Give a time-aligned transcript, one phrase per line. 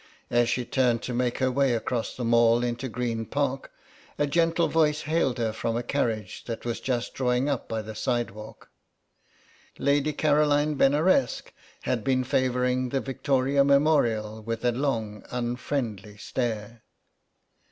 [0.31, 3.71] As she turned to make her way across the Mall into the Green Park
[4.17, 7.93] a gentle voice hailed her from a carriage that was just drawing up by the
[7.93, 8.71] sidewalk.
[9.77, 11.51] Lady Caroline Benaresq
[11.83, 16.81] had been favouring the Victoria Memorial with a long unfriendly stare.